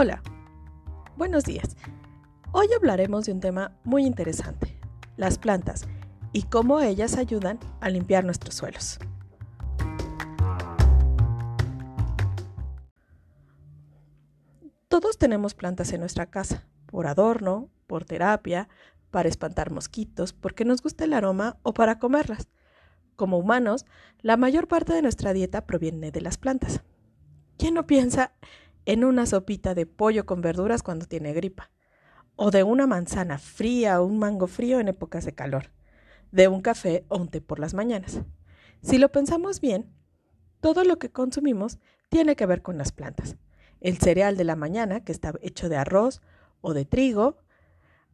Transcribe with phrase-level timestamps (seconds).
[0.00, 0.22] Hola,
[1.16, 1.76] buenos días.
[2.52, 4.78] Hoy hablaremos de un tema muy interesante,
[5.16, 5.88] las plantas
[6.32, 9.00] y cómo ellas ayudan a limpiar nuestros suelos.
[14.86, 18.68] Todos tenemos plantas en nuestra casa, por adorno, por terapia,
[19.10, 22.46] para espantar mosquitos, porque nos gusta el aroma o para comerlas.
[23.16, 23.84] Como humanos,
[24.20, 26.84] la mayor parte de nuestra dieta proviene de las plantas.
[27.56, 28.32] ¿Quién no piensa
[28.88, 31.70] en una sopita de pollo con verduras cuando tiene gripa,
[32.36, 35.72] o de una manzana fría o un mango frío en épocas de calor,
[36.32, 38.22] de un café o un té por las mañanas.
[38.80, 39.92] Si lo pensamos bien,
[40.60, 41.78] todo lo que consumimos
[42.08, 43.36] tiene que ver con las plantas.
[43.82, 46.22] El cereal de la mañana, que está hecho de arroz
[46.62, 47.36] o de trigo,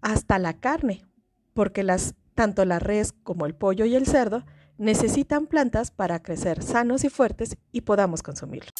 [0.00, 1.06] hasta la carne,
[1.52, 1.86] porque
[2.34, 4.44] tanto la res como el pollo y el cerdo
[4.76, 8.74] necesitan plantas para crecer sanos y fuertes y podamos consumirlos.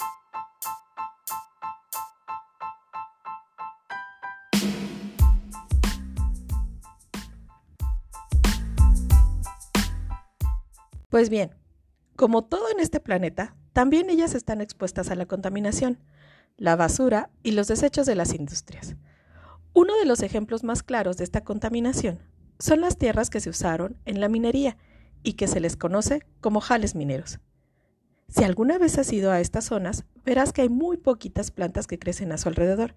[11.14, 11.54] Pues bien,
[12.16, 16.00] como todo en este planeta, también ellas están expuestas a la contaminación,
[16.56, 18.96] la basura y los desechos de las industrias.
[19.74, 22.18] Uno de los ejemplos más claros de esta contaminación
[22.58, 24.76] son las tierras que se usaron en la minería
[25.22, 27.38] y que se les conoce como jales mineros.
[28.26, 32.00] Si alguna vez has ido a estas zonas, verás que hay muy poquitas plantas que
[32.00, 32.96] crecen a su alrededor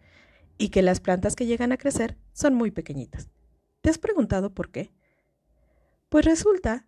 [0.58, 3.30] y que las plantas que llegan a crecer son muy pequeñitas.
[3.82, 4.92] ¿Te has preguntado por qué?
[6.10, 6.88] Pues resulta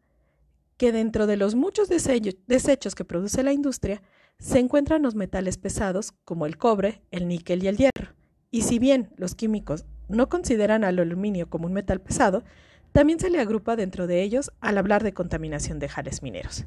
[0.80, 4.02] que dentro de los muchos desechos que produce la industria
[4.40, 8.16] se encuentran los metales pesados como el cobre, el níquel y el hierro.
[8.50, 12.46] Y si bien los químicos no consideran al aluminio como un metal pesado,
[12.94, 16.66] también se le agrupa dentro de ellos al hablar de contaminación de jales mineros.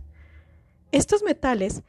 [0.93, 1.83] Estos metales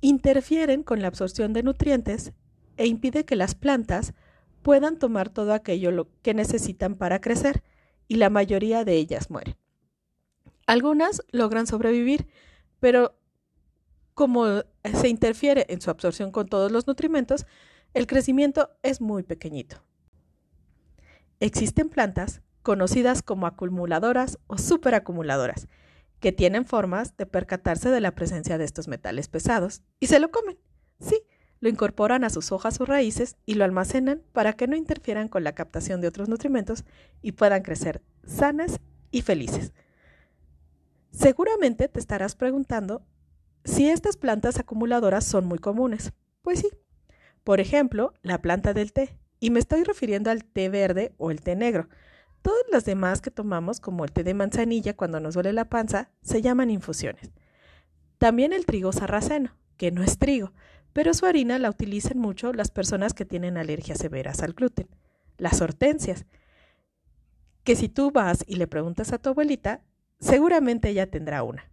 [0.00, 2.32] interfieren con la absorción de nutrientes
[2.78, 4.14] e impide que las plantas
[4.62, 7.62] puedan tomar todo aquello que necesitan para crecer
[8.08, 9.61] y la mayoría de ellas mueren.
[10.66, 12.28] Algunas logran sobrevivir,
[12.80, 13.18] pero
[14.14, 14.62] como
[14.94, 17.46] se interfiere en su absorción con todos los nutrimentos,
[17.94, 19.82] el crecimiento es muy pequeñito.
[21.40, 25.68] Existen plantas conocidas como acumuladoras o superacumuladoras,
[26.20, 30.30] que tienen formas de percatarse de la presencia de estos metales pesados y se lo
[30.30, 30.56] comen.
[31.00, 31.20] Sí,
[31.58, 35.42] lo incorporan a sus hojas o raíces y lo almacenan para que no interfieran con
[35.42, 36.84] la captación de otros nutrimentos
[37.22, 38.80] y puedan crecer sanas
[39.10, 39.72] y felices.
[41.12, 43.06] Seguramente te estarás preguntando
[43.64, 46.12] si estas plantas acumuladoras son muy comunes.
[46.40, 46.68] Pues sí.
[47.44, 49.18] Por ejemplo, la planta del té.
[49.38, 51.88] Y me estoy refiriendo al té verde o el té negro.
[52.40, 56.10] Todas las demás que tomamos, como el té de manzanilla cuando nos duele la panza,
[56.22, 57.30] se llaman infusiones.
[58.18, 60.52] También el trigo sarraceno, que no es trigo,
[60.92, 64.88] pero su harina la utilizan mucho las personas que tienen alergias severas al gluten.
[65.38, 66.24] Las hortensias,
[67.64, 69.82] que si tú vas y le preguntas a tu abuelita,
[70.22, 71.68] Seguramente ella tendrá una.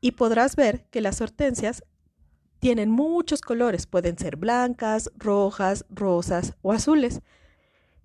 [0.00, 1.84] Y podrás ver que las hortensias
[2.58, 7.22] tienen muchos colores, pueden ser blancas, rojas, rosas o azules.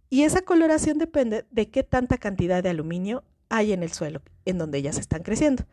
[0.08, 4.60] Y esa coloración depende de qué tanta cantidad de aluminio hay en el suelo en
[4.60, 5.64] donde ellas están creciendo.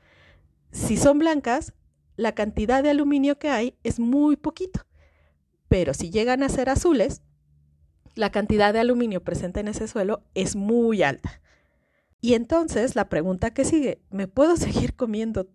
[0.73, 1.75] Si son blancas,
[2.17, 4.87] la cantidad de aluminio que hay es muy poquito.
[5.69, 7.21] Pero si llegan a ser azules,
[8.15, 11.43] la cantidad de aluminio presente en ese suelo es muy alta.
[12.21, 15.49] Y entonces la pregunta que sigue, ¿me puedo seguir comiendo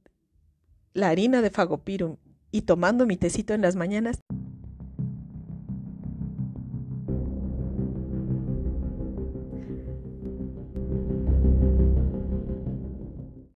[0.93, 2.17] la harina de fagopirum
[2.51, 4.19] y tomando mi tecito en las mañanas?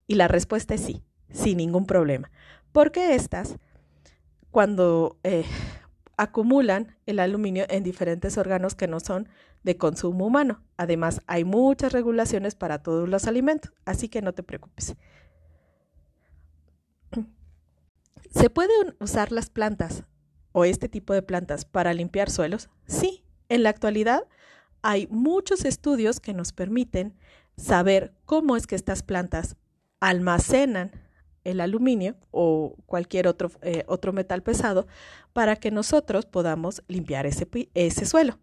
[0.07, 2.31] Y la respuesta es sí, sin ningún problema.
[2.73, 3.57] Porque estas,
[4.51, 5.45] cuando eh,
[6.17, 9.29] acumulan el aluminio en diferentes órganos que no son
[9.65, 10.63] de consumo humano.
[10.77, 14.95] Además, hay muchas regulaciones para todos los alimentos, así que no te preocupes.
[18.31, 20.05] ¿Se pueden usar las plantas
[20.53, 22.71] o este tipo de plantas para limpiar suelos?
[22.87, 24.29] Sí, en la actualidad
[24.83, 27.17] hay muchos estudios que nos permiten
[27.57, 29.57] saber cómo es que estas plantas
[29.99, 30.93] almacenan
[31.45, 34.87] el aluminio o cualquier otro, eh, otro metal pesado
[35.33, 38.39] para que nosotros podamos limpiar ese, ese suelo.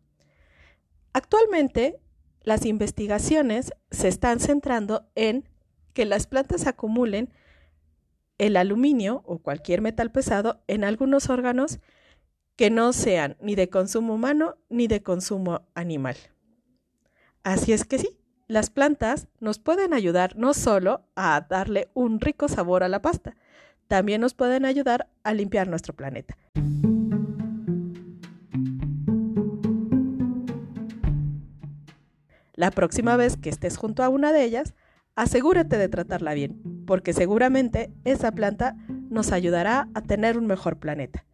[1.13, 1.99] Actualmente,
[2.43, 5.47] las investigaciones se están centrando en
[5.93, 7.29] que las plantas acumulen
[8.37, 11.79] el aluminio o cualquier metal pesado en algunos órganos
[12.55, 16.15] que no sean ni de consumo humano ni de consumo animal.
[17.43, 18.17] Así es que sí,
[18.47, 23.35] las plantas nos pueden ayudar no solo a darle un rico sabor a la pasta,
[23.87, 26.37] también nos pueden ayudar a limpiar nuestro planeta.
[32.61, 34.75] La próxima vez que estés junto a una de ellas,
[35.15, 38.75] asegúrate de tratarla bien, porque seguramente esa planta
[39.09, 41.25] nos ayudará a tener un mejor planeta.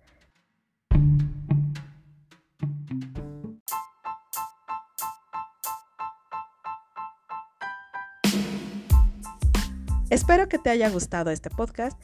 [10.09, 12.01] Espero que te haya gustado este podcast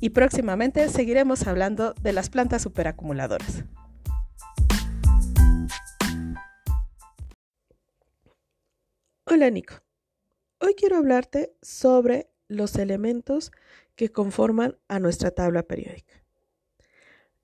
[0.00, 3.64] y próximamente seguiremos hablando de las plantas superacumuladoras.
[9.32, 9.74] Hola Nico,
[10.58, 13.52] hoy quiero hablarte sobre los elementos
[13.94, 16.24] que conforman a nuestra tabla periódica.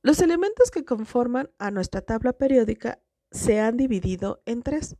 [0.02, 2.98] Los elementos que conforman a nuestra tabla periódica
[3.30, 4.96] se han dividido en tres,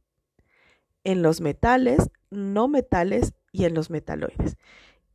[1.02, 4.56] en los metales, no metales y en los metaloides.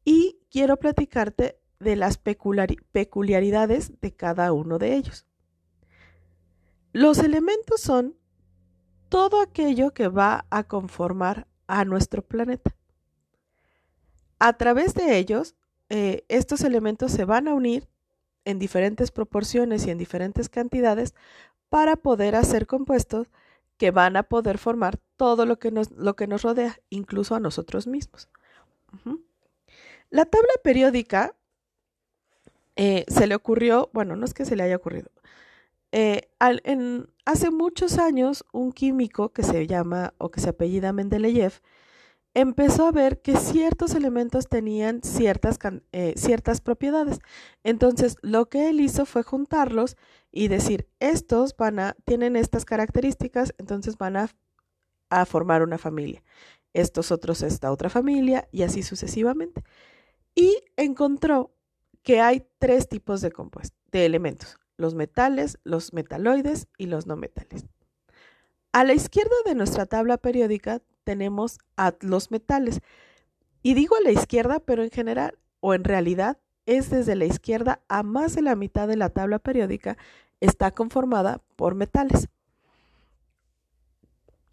[0.03, 5.25] Y quiero platicarte de las peculiaridades de cada uno de ellos.
[6.91, 8.17] Los elementos son
[9.07, 12.75] todo aquello que va a conformar a nuestro planeta.
[14.39, 15.55] A través de ellos,
[15.89, 17.87] eh, estos elementos se van a unir
[18.43, 21.15] en diferentes proporciones y en diferentes cantidades
[21.69, 23.27] para poder hacer compuestos
[23.77, 27.39] que van a poder formar todo lo que nos, lo que nos rodea, incluso a
[27.39, 28.27] nosotros mismos.
[30.09, 31.35] La tabla periódica
[32.75, 35.09] eh, se le ocurrió, bueno, no es que se le haya ocurrido,
[35.91, 36.29] eh,
[37.25, 41.61] hace muchos años un químico que se llama o que se apellida Mendeleev
[42.33, 45.59] empezó a ver que ciertos elementos tenían ciertas,
[45.91, 47.19] eh, ciertas propiedades.
[47.63, 49.97] Entonces, lo que él hizo fue juntarlos
[50.31, 54.29] y decir, estos van a, tienen estas características, entonces van a,
[55.09, 56.23] a formar una familia.
[56.73, 59.63] Estos otros esta otra familia y así sucesivamente.
[60.35, 61.53] Y encontró
[62.01, 67.15] que hay tres tipos de compuestos, de elementos, los metales, los metaloides y los no
[67.15, 67.65] metales.
[68.71, 72.79] A la izquierda de nuestra tabla periódica tenemos a los metales.
[73.63, 77.81] Y digo a la izquierda, pero en general o en realidad es desde la izquierda
[77.87, 79.97] a más de la mitad de la tabla periódica
[80.39, 82.27] está conformada por metales.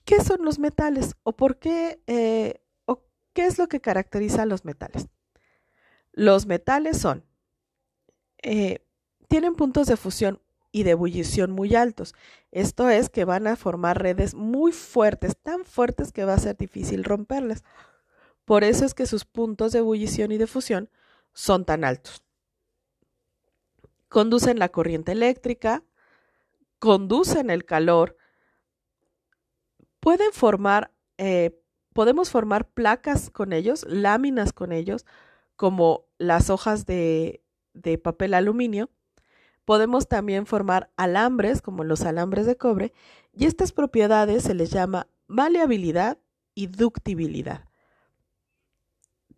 [0.04, 4.46] ¿Qué son los metales o por qué eh, o qué es lo que caracteriza a
[4.46, 5.08] los metales?
[6.12, 7.24] Los metales son
[8.42, 8.84] eh,
[9.28, 10.40] tienen puntos de fusión
[10.72, 12.14] y de ebullición muy altos.
[12.50, 16.56] Esto es que van a formar redes muy fuertes, tan fuertes que va a ser
[16.56, 17.64] difícil romperlas.
[18.44, 20.90] Por eso es que sus puntos de ebullición y de fusión
[21.32, 22.22] son tan altos.
[24.08, 25.84] Conducen la corriente eléctrica,
[26.78, 28.16] conducen el calor,
[30.00, 31.60] pueden formar, eh,
[31.92, 35.04] podemos formar placas con ellos, láminas con ellos,
[35.56, 37.42] como las hojas de,
[37.75, 38.88] de papel aluminio.
[39.68, 42.94] Podemos también formar alambres, como los alambres de cobre,
[43.34, 46.16] y estas propiedades se les llama maleabilidad
[46.54, 47.68] y ductibilidad.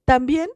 [0.04, 0.48] También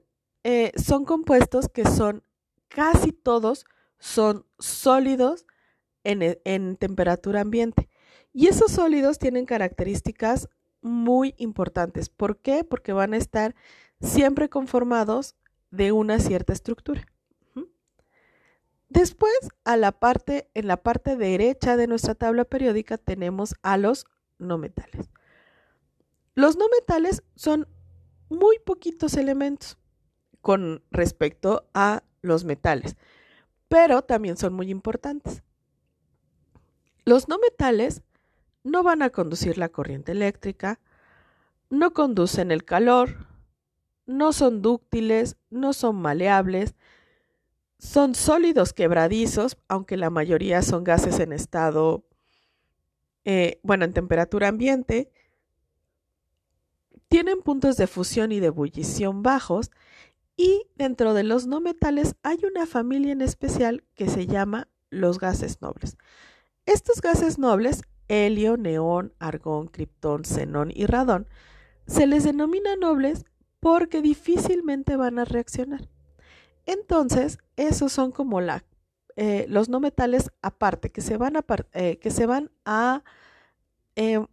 [0.45, 2.23] eh, son compuestos que son
[2.69, 3.67] casi todos
[3.99, 5.45] son sólidos
[6.05, 7.89] en, e, en temperatura ambiente.
[8.33, 10.49] Y esos sólidos tienen características
[10.83, 12.11] muy importantes.
[12.11, 12.63] ¿Por qué?
[12.63, 13.57] Porque van a estar
[14.01, 15.35] siempre conformados
[15.73, 17.09] de una cierta estructura.
[18.95, 19.35] Después,
[19.65, 24.07] a la parte, en la parte derecha de nuestra tabla periódica tenemos a los
[24.39, 25.11] no metales.
[26.37, 27.67] Los no metales son
[28.29, 29.79] muy poquitos elementos
[30.43, 32.97] con respecto a los metales,
[33.67, 35.43] pero también son muy importantes.
[37.05, 38.03] Los no metales
[38.63, 40.79] no van a conducir la corriente eléctrica,
[41.69, 43.27] no conducen el calor,
[44.07, 46.77] no son dúctiles, no son maleables,
[47.85, 52.03] son sólidos quebradizos, aunque la mayoría son gases en estado,
[53.27, 55.11] eh, bueno, en temperatura ambiente.
[57.09, 59.71] Tienen puntos de fusión y de ebullición bajos
[60.35, 65.19] y dentro de los no metales hay una familia en especial que se llama los
[65.19, 65.99] gases nobles.
[66.65, 71.29] Estos gases nobles, helio, neón, argón, criptón, xenón y radón,
[71.87, 73.27] se les denomina nobles
[73.61, 75.94] porque difícilmente van a reaccionar.
[76.67, 78.41] Entonces, esos son como
[79.17, 83.03] eh, los no metales aparte, que se van a, eh, que se van a,
[83.95, 84.27] em,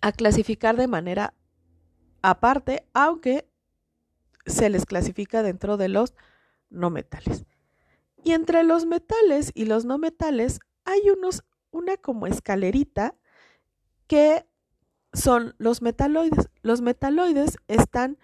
[0.00, 1.34] a clasificar de manera
[2.22, 3.48] aparte, aunque
[4.46, 6.14] se les clasifica dentro de los
[6.70, 7.44] no metales.
[8.22, 13.14] Y entre los metales y los no metales hay unos, una como escalerita
[14.06, 14.46] que
[15.12, 16.48] son los metaloides.
[16.62, 18.18] Los metaloides están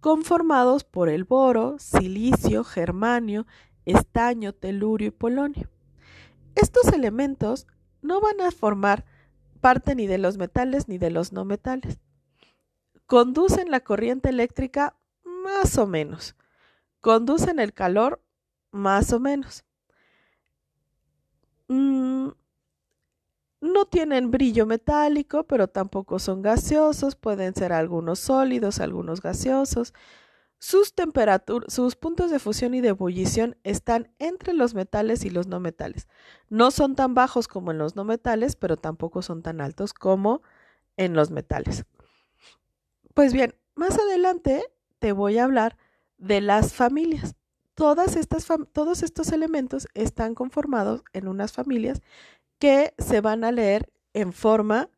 [0.00, 3.46] conformados por el boro, silicio, germanio,
[3.84, 5.70] estaño, telurio y polonio.
[6.54, 7.66] Estos elementos
[8.02, 9.04] no van a formar
[9.60, 11.98] parte ni de los metales ni de los no metales.
[13.06, 16.36] Conducen la corriente eléctrica más o menos.
[17.00, 18.22] Conducen el calor
[18.70, 19.64] más o menos.
[21.68, 22.09] Mm,
[24.00, 29.92] tienen brillo metálico, pero tampoco son gaseosos, pueden ser algunos sólidos, algunos gaseosos.
[30.58, 30.94] Sus
[31.68, 36.08] sus puntos de fusión y de ebullición están entre los metales y los no metales.
[36.48, 40.40] No son tan bajos como en los no metales, pero tampoco son tan altos como
[40.96, 41.84] en los metales.
[43.12, 44.64] Pues bien, más adelante
[44.98, 45.76] te voy a hablar
[46.16, 47.34] de las familias.
[47.74, 52.00] Todos estos elementos están conformados en unas familias
[52.60, 54.90] que se van a leer en forma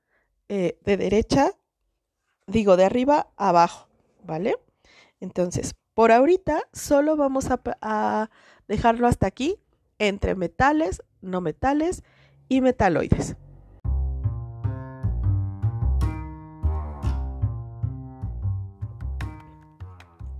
[0.48, 1.52] eh, de derecha,
[2.46, 3.88] digo, de arriba a abajo,
[4.24, 4.56] ¿vale?
[5.20, 8.30] Entonces, por ahorita solo vamos a,
[8.66, 9.58] dejarlo hasta aquí
[9.98, 12.02] entre metales, no metales
[12.48, 13.36] y metaloides.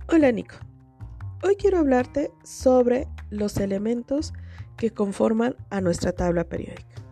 [0.09, 0.55] Hola Nico,
[1.41, 4.33] hoy quiero hablarte sobre los elementos
[4.77, 7.02] que conforman a nuestra tabla periódica.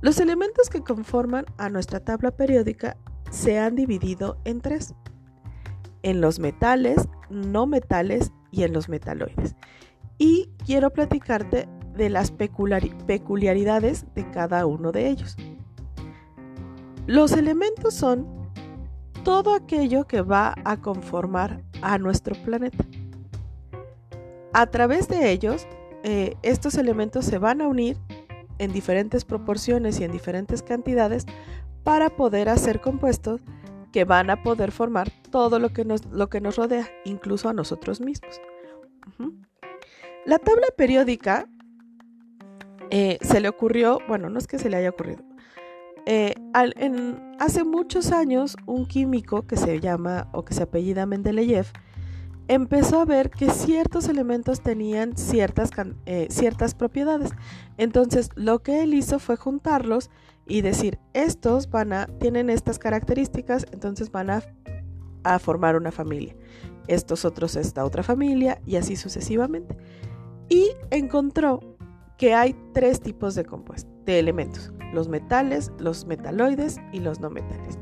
[0.00, 2.96] Los elementos que conforman a nuestra tabla periódica
[3.30, 4.94] se han dividido en tres
[6.06, 9.56] en los metales, no metales y en los metaloides.
[10.18, 15.36] Y quiero platicarte de las peculiaridades de cada uno de ellos.
[17.08, 18.26] Los elementos son
[19.24, 22.84] todo aquello que va a conformar a nuestro planeta.
[24.52, 25.66] A través de ellos,
[26.04, 27.98] eh, estos elementos se van a unir
[28.58, 31.26] en diferentes proporciones y en diferentes cantidades
[31.84, 33.40] para poder hacer compuestos
[33.92, 37.52] que van a poder formar todo lo que nos, lo que nos rodea, incluso a
[37.52, 38.40] nosotros mismos.
[40.24, 41.48] La tabla periódica
[42.90, 45.22] eh, se le ocurrió, bueno, no es que se le haya ocurrido,
[46.04, 46.34] eh,
[47.38, 51.66] hace muchos años un químico que se llama o que se apellida Mendeleev
[52.48, 55.70] empezó a ver que ciertos elementos tenían ciertas,
[56.06, 57.30] eh, ciertas propiedades.
[57.76, 60.10] Entonces lo que él hizo fue juntarlos
[60.46, 64.42] y decir, estos van a, tienen estas características, entonces van a,
[65.24, 66.36] a formar una familia.
[66.86, 69.76] Estos otros esta otra familia y así sucesivamente.
[70.48, 71.60] Y encontró
[72.16, 77.28] que hay tres tipos de compuestos, de elementos, los metales, los metaloides y los no
[77.28, 77.78] metales.